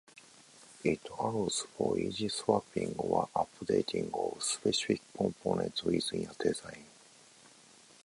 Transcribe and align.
It 0.83 0.99
allows 1.19 1.59
for 1.77 1.95
easy 1.95 2.27
swapping 2.27 2.95
or 2.97 3.29
updating 3.35 4.09
of 4.11 4.41
specific 4.41 4.99
components 5.15 5.83
within 5.83 6.27
a 6.27 6.33
design. 6.43 6.85